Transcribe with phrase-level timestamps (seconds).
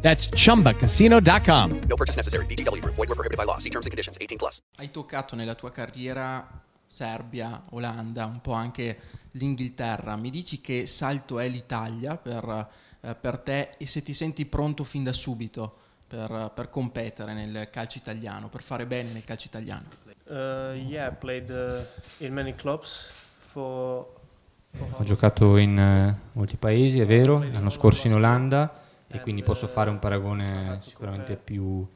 [0.00, 1.80] That's chumbacasino.com.
[1.88, 2.46] No purchase necessary.
[2.46, 2.94] VGW Group.
[2.94, 3.58] Void were prohibited by law.
[3.58, 4.16] See terms and conditions.
[4.18, 4.62] 18 plus.
[4.76, 6.46] Hai toccato nella tua carriera
[6.86, 8.98] Serbia, Olanda, un po' anche
[9.32, 10.16] l'Inghilterra.
[10.16, 12.68] Mi dici che salto è l'Italia per,
[13.00, 15.76] eh, per te e se ti senti pronto fin da subito
[16.06, 20.06] per, per competere nel calcio italiano, per fare bene nel calcio italiano?
[20.24, 23.08] Uh, yeah, played uh, in many clubs
[23.50, 24.16] for.
[24.78, 29.66] Ho giocato in eh, molti paesi, è vero, l'anno scorso in Olanda e quindi posso
[29.66, 31.86] fare un paragone sicuramente più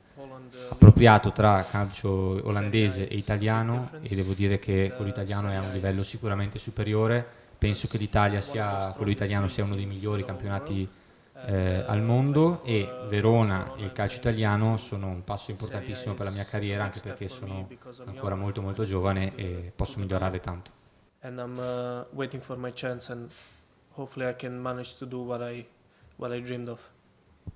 [0.71, 5.73] appropriato tra calcio olandese e italiano e devo dire che quello italiano è a un
[5.73, 7.41] livello sicuramente superiore.
[7.59, 10.89] Penso che l'Italia sia, quello italiano sia uno dei migliori campionati
[11.47, 16.33] eh, al mondo e Verona e il calcio italiano sono un passo importantissimo per la
[16.33, 17.69] mia carriera anche perché sono
[18.05, 20.81] ancora molto molto giovane e posso migliorare tanto.
[21.25, 23.31] And I'm uh, waiting for my chance, and
[23.93, 25.65] hopefully I can manage to do what I
[26.17, 26.81] what I dreamed of.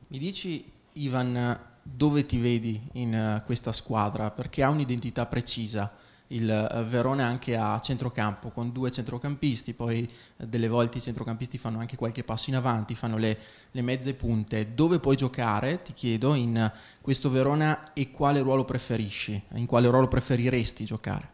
[0.09, 4.31] Mi dici, Ivan, dove ti vedi in eh, questa squadra?
[4.31, 5.93] Perché ha un'identità precisa.
[6.29, 11.59] Il eh, Verona anche a centrocampo con due centrocampisti, poi eh, delle volte i centrocampisti
[11.59, 13.37] fanno anche qualche passo in avanti, fanno le,
[13.73, 14.75] le mezze punte.
[14.75, 16.71] Dove puoi giocare, ti chiedo, in
[17.01, 19.43] questo Verona e quale ruolo preferisci?
[19.55, 21.31] In quale ruolo preferiresti giocare?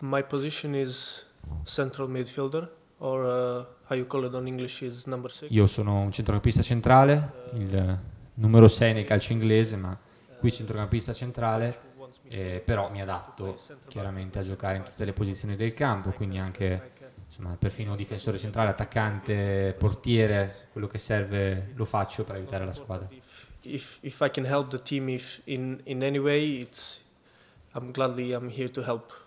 [0.00, 1.24] My position is
[1.62, 5.50] central midfielder, or uh, how you call it on English is number six.
[5.50, 7.98] Io sono un centrocampista centrale, il
[8.34, 9.98] numero 6 nel calcio inglese, ma
[10.38, 11.92] qui centrocampista centrale,
[12.28, 16.92] eh, però mi adatto chiaramente a giocare in tutte le posizioni del campo, quindi anche
[17.26, 23.08] insomma, perfino difensore centrale, attaccante, portiere, quello che serve lo faccio per aiutare la squadra.
[23.62, 27.02] If if I can help the team if in in any way, it's
[27.74, 29.22] I'm gladly I'm here to help.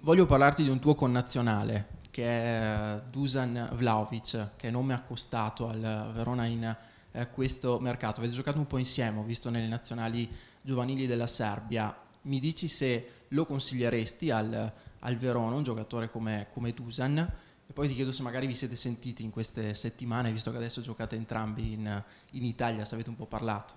[0.00, 6.46] Voglio parlarti di un tuo connazionale che è Dusan Vlaovic, che nome accostato al Verona
[6.46, 6.76] in
[7.12, 8.18] eh, questo mercato.
[8.18, 10.28] Avete giocato un po' insieme, ho visto nelle nazionali
[10.60, 11.96] giovanili della Serbia.
[12.22, 17.18] Mi dici se lo consiglieresti al, al Verona, un giocatore come, come Dusan?
[17.18, 20.80] E poi ti chiedo se magari vi siete sentiti in queste settimane, visto che adesso
[20.80, 23.74] giocate entrambi in, in Italia, se avete un po' parlato.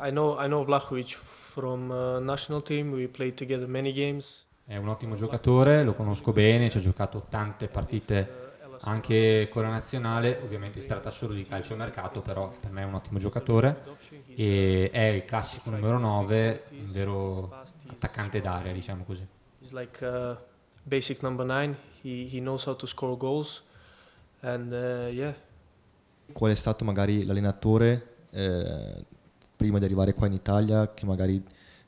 [0.00, 2.92] I know I know Vlahovic from uh, national team.
[2.92, 4.46] We played together many games.
[4.64, 8.40] È un ottimo giocatore, lo conosco bene, ci ho giocato tante partite
[8.84, 12.94] anche con la nazionale, ovviamente si tratta solo di calciomercato, però per me è un
[12.94, 13.82] ottimo giocatore
[14.34, 17.54] e è il classico numero 9, un vero
[17.88, 19.26] attaccante d'area, diciamo così.
[19.60, 20.36] He's like uh,
[20.82, 21.76] basic number nine.
[22.02, 23.62] He he knows how to score goals,
[24.40, 25.34] and uh, yeah,
[26.32, 29.04] Qual è stato magari l'allenatore eh,
[29.54, 31.42] prima di arrivare qua in Italia che magari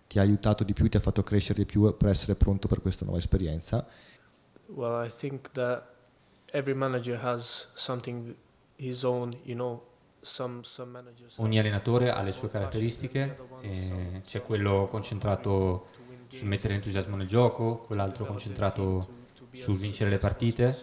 [0.06, 2.80] ti ha aiutato di più, ti ha fatto crescere di più per essere pronto per
[2.80, 3.86] questa nuova esperienza?
[4.68, 5.86] well, I think that
[6.52, 8.34] every manager has something
[8.76, 9.32] his own.
[9.44, 9.82] You know.
[11.36, 15.88] Ogni allenatore ha le sue caratteristiche, e c'è quello concentrato
[16.28, 19.06] sul mettere entusiasmo nel gioco, quell'altro concentrato
[19.52, 20.74] sul vincere le partite,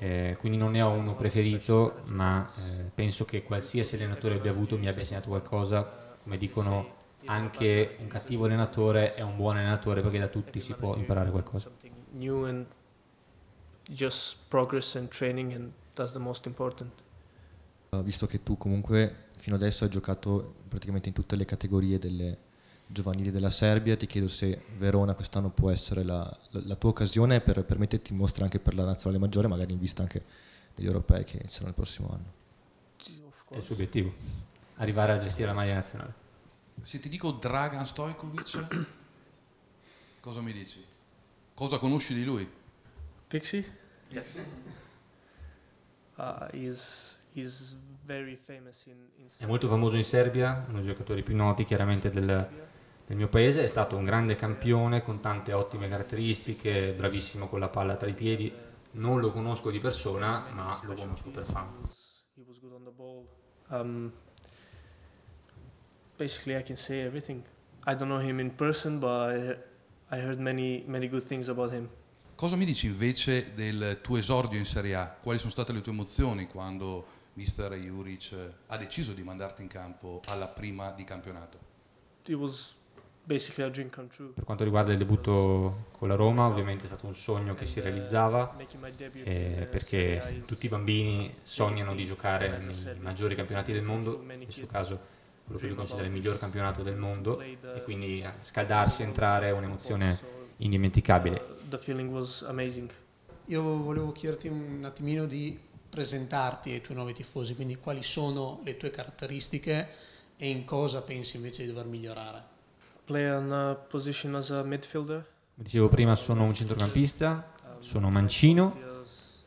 [0.00, 4.76] eh, quindi non ne ho uno preferito, ma eh, penso che qualsiasi allenatore abbia avuto
[4.76, 10.18] mi abbia insegnato qualcosa, come dicono anche un cattivo allenatore è un buon allenatore perché
[10.18, 11.70] da tutti si può imparare qualcosa.
[12.12, 12.66] new and
[13.90, 16.90] just progress and training, and that's the most important.
[17.90, 22.38] Uh, Visto che tu comunque fino adesso hai giocato praticamente in tutte le categorie delle
[22.86, 26.18] giovanili della Serbia, ti chiedo se Verona quest'anno può essere la,
[26.50, 29.72] la- la tua occasione per, per metterti in mostra anche per la nazionale maggiore, magari
[29.72, 30.22] in vista anche
[30.74, 32.32] degli europei che saranno il prossimo anno.
[33.48, 34.12] È il suo obiettivo,
[34.76, 36.22] arrivare a gestire la maglia nazionale.
[36.82, 38.86] Se ti dico Dragan Stojkovic,
[40.20, 40.84] cosa mi dici?
[41.54, 42.50] Cosa conosci di lui?
[43.26, 43.64] Pixie.
[44.10, 44.40] Yes.
[46.16, 49.26] Uh, he's he's very famous in in.
[49.38, 52.48] È molto famoso in Serbia, uno dei giocatori più noti chiaramente del,
[53.06, 57.68] del mio paese, è stato un grande campione con tante ottime caratteristiche, bravissimo con la
[57.68, 58.52] palla tra i piedi.
[58.92, 61.44] Non lo conosco di persona, ma lo conosco per
[62.94, 63.26] ball.
[63.68, 64.12] Um,
[66.16, 67.42] basically, I can say everything.
[67.86, 69.56] I don't know him in person, but I,
[70.16, 71.88] I heard many many good things about him.
[72.34, 75.06] Cosa mi dici invece del tuo esordio in Serie A?
[75.06, 78.34] Quali sono state le tue emozioni quando mister Juric
[78.66, 81.58] ha deciso di mandarti in campo alla prima di campionato?
[82.24, 82.74] It was
[83.22, 84.30] basically a dream come true.
[84.34, 87.80] Per quanto riguarda il debutto con la Roma, ovviamente è stato un sogno che si
[87.80, 93.72] realizzava my debut eh, in perché tutti i bambini sognano di giocare nei maggiori campionati
[93.72, 95.12] del mondo, nel suo caso
[95.44, 99.48] quello che lui considera il miglior campionato del mondo e quindi eh, scaldarsi e entrare
[99.48, 100.18] è un'emozione
[100.58, 101.58] indimenticabile.
[102.48, 102.90] uh.
[103.46, 105.58] Io volevo chiederti un attimino di
[105.90, 109.88] presentarti ai tuoi nuovi tifosi, quindi quali sono le tue caratteristiche
[110.36, 112.52] e in cosa pensi invece di dover migliorare.
[113.04, 115.18] Play on a position as a midfielder.
[115.54, 118.93] Come dicevo prima, sono un centrocampista, sono mancino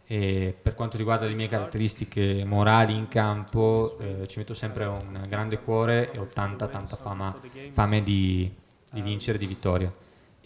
[0.09, 5.25] e per quanto riguarda le mie caratteristiche morali in campo eh, ci metto sempre un
[5.27, 7.35] grande cuore e ho tanta tanta fama,
[7.71, 8.49] fame di,
[8.89, 9.91] di vincere, di vittoria.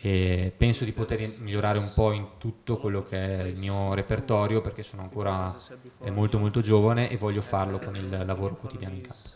[0.04, 4.60] E penso di poter migliorare un po' in tutto quello che è il mio repertorio
[4.60, 5.56] perché sono ancora
[6.00, 9.30] eh, molto molto giovane e voglio farlo con il lavoro quotidiano in campo.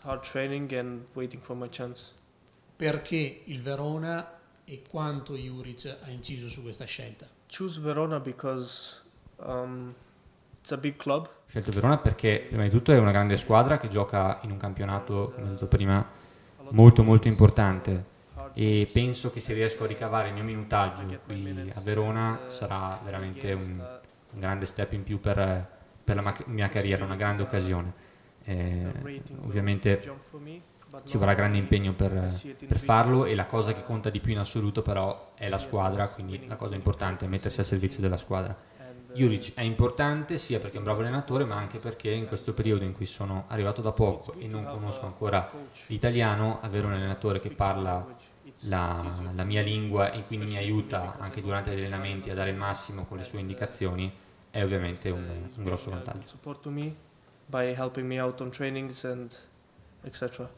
[2.74, 7.28] Perché il Verona e quanto Juric ha inciso su questa scelta?
[7.48, 9.02] Choose Verona because
[9.36, 9.94] um,
[10.66, 11.26] it's a big club.
[11.26, 14.56] Ho scelto Verona perché prima di tutto è una grande squadra che gioca in un
[14.56, 16.04] campionato, come ho detto prima,
[16.70, 18.14] molto molto importante
[18.52, 23.52] e penso che se riesco a ricavare il mio minutaggio qui a Verona sarà veramente
[23.52, 25.68] un, un grande step in più per,
[26.02, 27.92] per la ma- mia carriera, una grande occasione.
[28.42, 28.86] Eh,
[29.44, 30.00] ovviamente
[31.04, 32.34] ci vorrà grande impegno per,
[32.66, 36.08] per farlo e la cosa che conta di più in assoluto però è la squadra,
[36.08, 38.74] quindi la cosa importante è mettersi al servizio della squadra.
[39.16, 42.84] Juric è importante sia perché è un bravo allenatore ma anche perché in questo periodo
[42.84, 45.50] in cui sono arrivato da poco e non conosco ancora
[45.86, 48.06] l'italiano, avere un allenatore che parla
[48.64, 52.56] la, la mia lingua e quindi mi aiuta anche durante gli allenamenti a dare il
[52.56, 54.12] massimo con le sue indicazioni
[54.50, 56.36] è ovviamente un, un grosso vantaggio.
[57.48, 59.34] By helping me out on trainings and
[60.02, 60.48] etc.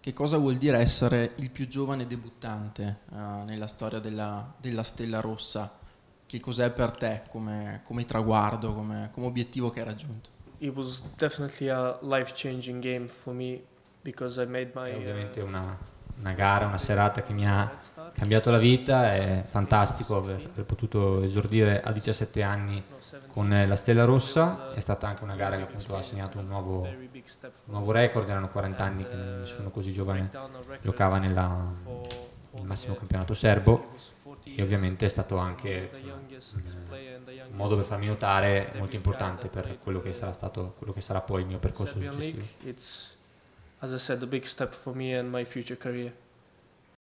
[0.00, 5.20] Che cosa vuol dire essere il più giovane debuttante eh, nella storia della, della Stella
[5.20, 5.82] Rossa?
[6.26, 10.30] Che cos'è per te come, come traguardo, come, come obiettivo che hai raggiunto?
[10.58, 13.60] It was definitely a life-changing game for me
[14.00, 15.76] because I made my È uh, ovviamente una,
[16.18, 17.76] una gara, una serata che mi ha
[18.14, 22.82] cambiato la vita, è fantastico aver, aver potuto esordire a 17 anni
[23.26, 26.82] con la Stella Rossa, è stata anche una gara che appunto ha segnato un nuovo,
[26.82, 27.08] un
[27.64, 30.30] nuovo record, erano 40 anni che nessuno così giovane
[30.80, 31.72] giocava nella,
[32.52, 33.92] nel massimo campionato serbo
[34.44, 35.90] e ovviamente è stato anche
[37.48, 41.20] un modo per farmi notare molto importante per quello che sarà stato quello che sarà
[41.20, 42.42] poi il mio percorso successivo.
[42.64, 43.18] It's,
[43.78, 46.12] as I said, a big step for me and my future career.